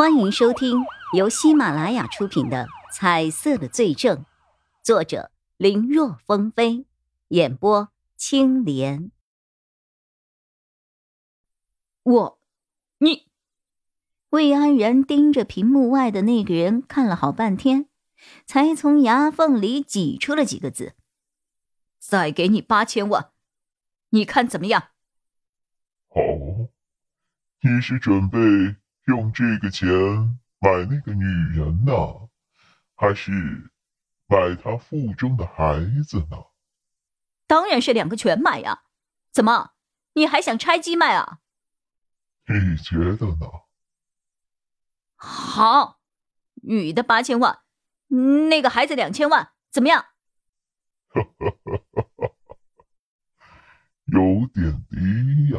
[0.00, 4.16] 欢迎收听由喜马拉雅出品的《彩色的罪证》，
[4.82, 6.86] 作者林若风飞，
[7.28, 9.10] 演播青莲。
[12.02, 12.40] 我，
[12.96, 13.26] 你，
[14.30, 17.86] 魏安然盯着屏幕外的那个人看了好半天，
[18.46, 20.94] 才从牙缝里挤出了几个字
[22.00, 23.32] ：“再给你八千万，
[24.08, 24.82] 你看怎么样？”
[26.08, 26.22] 好，
[27.60, 28.38] 你是准备？
[29.10, 29.88] 用这个钱
[30.60, 31.92] 买那个女人呢，
[32.94, 33.32] 还是
[34.28, 36.44] 买她腹中的孩子呢？
[37.48, 38.84] 当然是两个全买呀！
[39.32, 39.72] 怎么，
[40.12, 41.40] 你还想拆机卖啊？
[42.46, 43.50] 你觉得呢？
[45.16, 45.98] 好，
[46.62, 47.62] 女的八千万，
[48.48, 50.04] 那个孩子两千万，怎么样？
[54.06, 55.58] 有点低呀。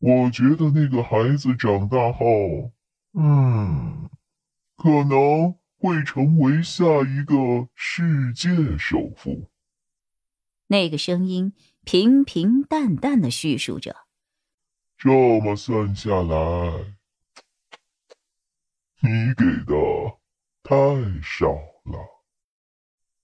[0.00, 2.72] 我觉得那个孩子长大后，
[3.14, 4.08] 嗯，
[4.76, 9.50] 可能会成为下一个世界首富。
[10.68, 11.52] 那个声音
[11.84, 13.96] 平平淡淡的叙述着。
[14.96, 16.96] 这么算下来，
[19.02, 19.74] 你给的
[20.62, 20.74] 太
[21.22, 21.46] 少
[21.84, 22.24] 了。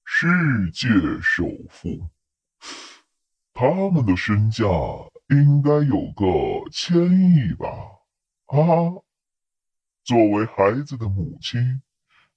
[0.05, 0.27] 世
[0.72, 0.89] 界
[1.20, 2.08] 首富，
[3.52, 4.64] 他们的身价。
[5.28, 7.67] 应该有个千亿吧？
[8.47, 9.03] 啊，
[10.05, 11.80] 作为孩子的母亲，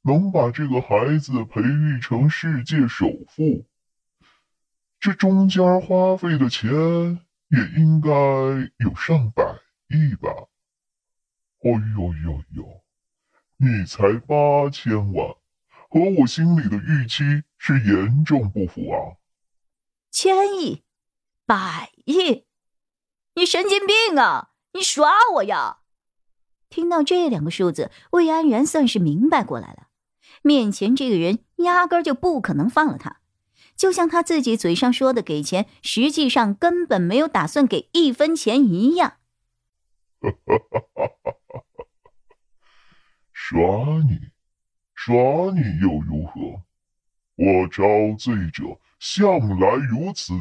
[0.02, 3.66] 能把这个孩子培育成世界首富，
[5.00, 6.70] 这中间花费的钱
[7.50, 8.10] 也应该
[8.78, 9.44] 有上百
[9.90, 10.30] 亿吧？
[11.60, 12.84] 哦呦呦呦，
[13.58, 15.36] 你才八千万，
[15.90, 19.18] 和我心里的预期是严重不符啊！
[20.10, 20.84] 千亿，
[21.46, 22.47] 百亿。
[23.38, 24.50] 你神经病啊！
[24.74, 25.78] 你耍我呀！
[26.70, 29.90] 听到这两个数字，魏安然算是明白过来了。
[30.42, 33.22] 面前这个人压根就不可能放了他，
[33.76, 39.18] 就像他自己嘴上说的给钱，实际上根本没有打算给一分钱一样。
[40.20, 40.34] 哈
[43.32, 43.62] 耍
[44.02, 44.32] 你，
[44.96, 45.14] 耍
[45.54, 46.64] 你又如何？
[47.36, 47.84] 我招
[48.18, 48.64] 罪者
[49.00, 50.34] 向来如此。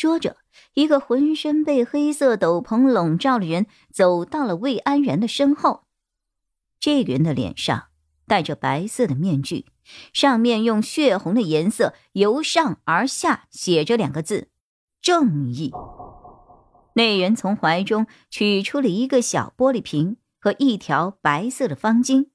[0.00, 0.38] 说着，
[0.72, 5.84] 一个浑身被黑色斗篷笼罩的人走到了魏安然的身后。
[6.78, 7.88] 这个人的脸上
[8.26, 9.66] 戴着白色的面具，
[10.14, 14.48] 上面用血红的颜色由上而下写着两个字
[15.02, 15.70] ：“正义。”
[16.96, 22.30] 那人从怀中取出了一个小玻璃瓶和一条白色的方巾，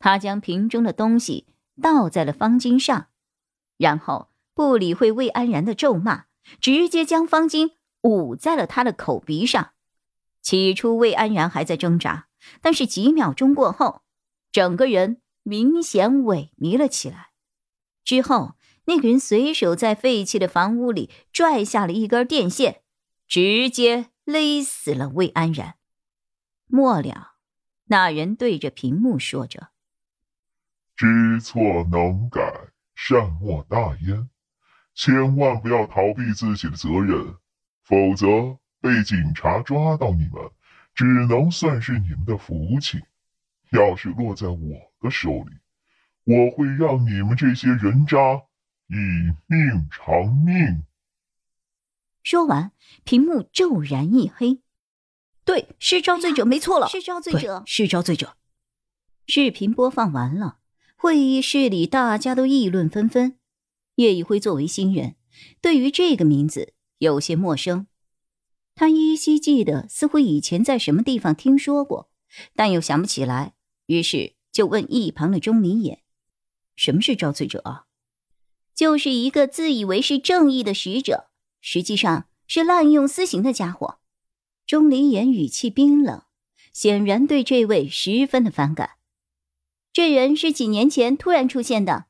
[0.00, 1.46] 他将瓶中的东西
[1.80, 3.06] 倒在了方巾上，
[3.76, 6.24] 然后不理会魏安然的咒骂。
[6.60, 7.72] 直接将方巾
[8.02, 9.72] 捂在了他的口鼻上。
[10.40, 12.28] 起初，魏安然还在挣扎，
[12.60, 14.02] 但是几秒钟过后，
[14.52, 17.30] 整个人明显萎靡了起来。
[18.04, 22.82] 之后，那个人随手在废弃的房屋里拽下了一根电线，
[23.26, 25.76] 直接勒死了魏安然。
[26.66, 27.36] 末了，
[27.86, 29.68] 那人对着屏幕说着
[30.94, 34.28] ：“知错能改，善莫大焉。”
[34.94, 37.34] 千万不要逃避自己的责任，
[37.82, 40.50] 否则被警察抓到你们，
[40.94, 43.02] 只能算是你们的福气。
[43.70, 45.50] 要是落在我的手里，
[46.22, 48.42] 我会让你们这些人渣
[48.86, 48.94] 以
[49.46, 50.84] 命偿命。
[52.22, 52.70] 说完，
[53.02, 54.60] 屏幕骤然一黑。
[55.44, 58.36] 对，是招罪者，没错了，是招罪者，是招罪者。
[59.26, 60.58] 视频播放完了，
[60.96, 63.36] 会议室里大家都议论纷纷。
[63.96, 65.16] 叶一辉作为新人，
[65.60, 67.86] 对于这个名字有些陌生。
[68.74, 72.10] 他依稀记得，似乎以前在什么地方听说过，
[72.56, 73.54] 但又想不起来，
[73.86, 76.00] 于是就问一旁的钟离眼
[76.74, 77.84] ：“什么是招罪者啊
[78.74, 81.28] ？”“就是一个自以为是正义的使者，
[81.60, 84.00] 实际上是滥用私刑的家伙。”
[84.66, 86.24] 钟离眼语气冰冷，
[86.72, 88.92] 显然对这位十分的反感。
[89.92, 92.06] 这人是几年前突然出现的，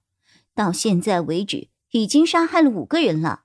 [0.55, 1.69] 到现在为止。
[1.95, 3.45] 已经杀害了五个人了，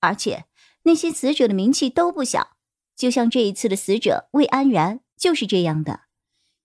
[0.00, 0.46] 而且
[0.82, 2.56] 那些死者的名气都不小，
[2.96, 6.00] 就像这一次的死者魏安然就是这样的。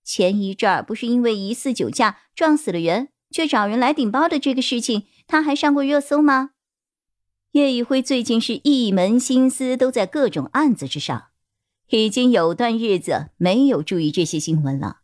[0.03, 6.51] 前一阵儿不是因为疑似酒驾撞死了人，却找人来顶包的这个事情，他还上过热搜吗？
[7.51, 11.25] 叶一辉最近是一门心思都在各种案子之上，
[11.89, 15.01] 已经有段日子没有注意这些新闻了。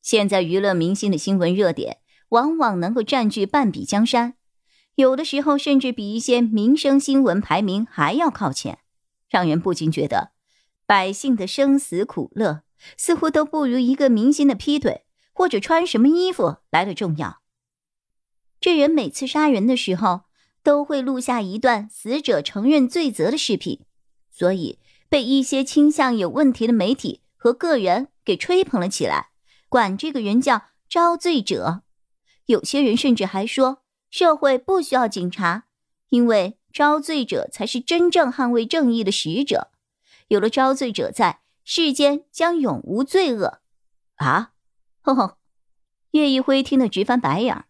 [0.00, 1.98] 现在娱乐明星的新闻热点，
[2.28, 4.36] 往往能够占据半壁江山。
[4.96, 8.78] 有的时候甚至比一些民生新闻排名还要靠前，
[9.28, 10.32] 让人不禁觉得，
[10.86, 12.62] 百姓的生死苦乐
[12.96, 17.40] 似乎都不如一个明星的劈腿或者穿什么衣服来的重要。
[18.60, 20.22] 这人每次杀人的时候
[20.62, 23.80] 都会录下一段死者承认罪责的视频，
[24.30, 29.30] 所以被一些倾向有问题的媒体和个人给吹捧了起来，
[29.68, 31.82] 管这个人叫“招罪者”。
[32.46, 33.83] 有些人甚至还说，
[34.14, 35.64] 社会不需要警察，
[36.10, 39.72] 因为招罪者才是真正捍卫正义的使者。
[40.28, 43.60] 有了招罪者在，世间将永无罪恶。
[44.14, 44.52] 啊，
[45.02, 45.36] 哼哼！
[46.12, 47.64] 叶一辉听得直翻白眼。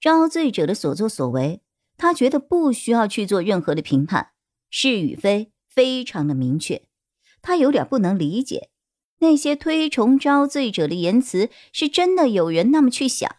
[0.00, 1.60] 招罪者的所作所为，
[1.98, 4.28] 他觉得不需要去做任何的评判，
[4.70, 6.86] 是与非非常的明确。
[7.42, 8.70] 他有点不能理解，
[9.18, 13.36] 那些推崇招罪者的言辞，是真的有人那么去想，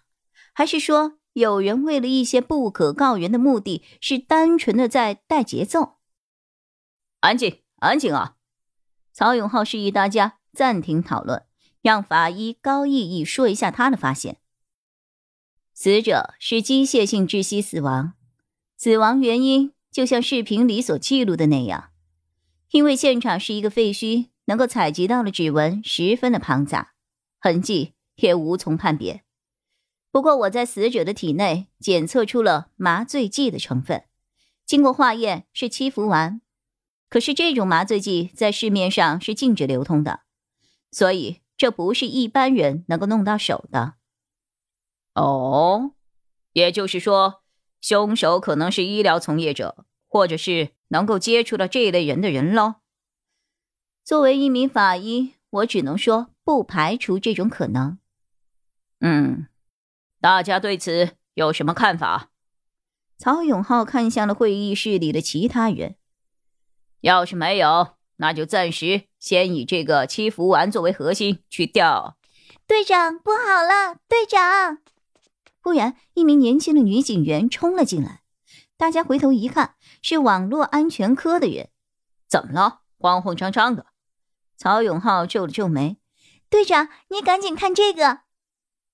[0.54, 6.00] 还是说有人为了一些不可告人的目的，是单纯的在带节奏？
[7.22, 8.36] 安静，安静啊！
[9.13, 11.45] 曹永浩示意大家暂停讨论，
[11.81, 14.38] 让法医高毅毅说一下他的发现。
[15.74, 18.13] 死者是机械性窒息死亡，
[18.78, 21.92] 死亡原因就像视频里所记录的那样，
[22.72, 26.94] 因为现场是一个废墟，能够采集到的指纹十分的庞杂，
[27.39, 29.24] 痕迹也无从判别。
[30.12, 34.04] 不过我在死者的体内检测出了麻醉剂的成分，
[34.66, 36.42] 经过化验是七氟烷，
[37.10, 40.22] 可是这种麻醉剂在市面上是禁止流通的，
[40.92, 43.94] 所以这不是一般人能够弄到手的。
[45.13, 45.92] 哦，
[46.54, 47.44] 也就是说，
[47.80, 52.75] 凶手可能是医疗从业者，或者是能够接触到这一类人的人喽。
[54.04, 57.98] 作为一名法医，我只能说不排除这种可能。
[59.00, 59.48] 嗯，
[60.21, 62.29] 大家对此有什么看法？
[63.18, 65.95] 曹永浩看向了会议室里的其他人。
[67.00, 72.18] 要是没有，那就暂时先以这个七福丸作为核心去调。
[72.68, 74.77] 队长，不好了，队长！
[75.59, 78.21] 忽然，一名年轻的女警员冲了进来，
[78.77, 79.73] 大家回头一看，
[80.03, 81.69] 是网络安全科的人。
[82.27, 82.81] 怎么了？
[83.00, 83.88] 慌慌张张的。
[84.56, 85.97] 曹永浩皱了皱眉
[86.47, 88.19] ：“队长，你赶紧看这个。”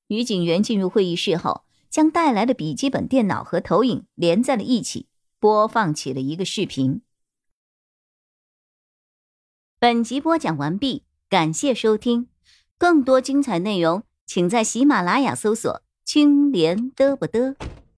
[0.07, 5.07] 女警员进入会议室后，将带来的笔记本电脑和投影连在了一起，
[5.39, 7.01] 播放起了一个视频。
[9.79, 12.29] 本集播讲完毕，感谢收听，
[12.77, 15.81] 更多精彩内容，请在喜马拉雅搜索。
[16.05, 17.55] 青莲嘚不嘚。